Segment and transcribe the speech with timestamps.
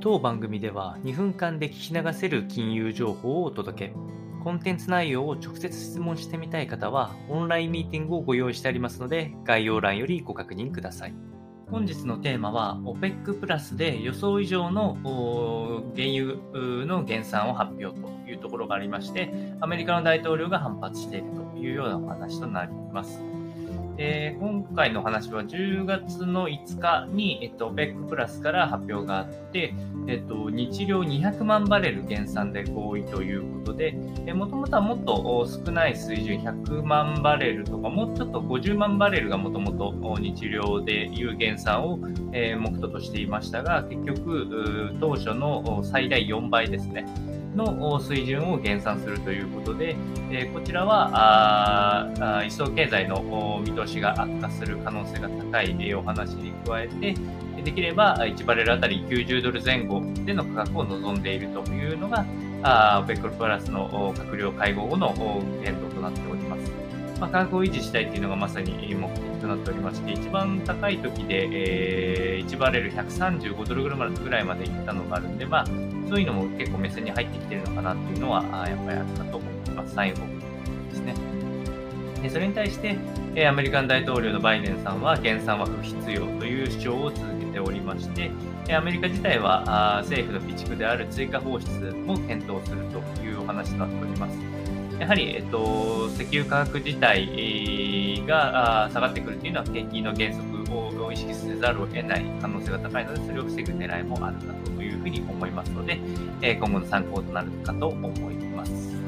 [0.00, 3.94] 当番組では2分間で聞き流せる金融情報をお届け。
[4.44, 11.14] コンテンツ内容を直接質問してみたい方は、オンラインミーティングをご用意してありますので、概要欄よりご確認ください。
[11.68, 14.96] 本日のテーマは、OPEC プラスで予想以上の
[15.96, 23.20] 原油の減産を発表というところがありまして、アメリカの大統領が反発しているというようなお話となります。
[24.00, 29.74] えー、今回の話は10月の5日に、えっと、OPEC プラスから発表があって、
[30.06, 33.92] えっと、日量200万バレル減産で合意ということで、
[34.32, 41.98] もともとはもっと少ない水準、100万バレルとか、もうちょっと50万バレルがもともと日量でいう減産を、
[42.32, 47.04] えー、目途としていましたが、結局、当初の最大4倍ですね。
[47.58, 49.96] の水準を減算するということで、
[50.30, 52.10] えこちらは
[52.46, 57.14] 一層経済の見通しが悪化する可能性が高いお話に加えて、
[57.62, 62.24] できれば1バレルあたり90ドル前後での価格を望んでいるというのが、
[62.62, 65.12] あベックプラスの閣僚会合後の
[65.62, 66.97] 検討となっております。
[67.20, 75.66] まあ、価格を維持したいというのがまさに目的となっておりまして、一番高い時で、えー、1バレル135ドルぐらいまでいったのがあるんで、まあ、
[76.08, 79.94] そういうのも結構目線に入ってきてるのかなっていうのは、やっぱりあったと思います。
[79.94, 80.18] 最後
[80.90, 81.14] ですね。
[82.22, 82.96] でそれに対して、
[83.34, 88.30] えアメリカン大統領のバイデンさんは減産は不必要という主張を続けておりまして、
[88.74, 94.67] アメリカ自体は政府の備蓄である追加放出も検討するというお話となっております。
[94.98, 106.00] やはり、えっと、石油価格自体が下がってくるというのは景気の減速を意識せざるを得ない可能性が高いので、それを防ぐ狙いもあるかというふうに思いますので、
[106.56, 108.98] 今後の参考となるかと思います。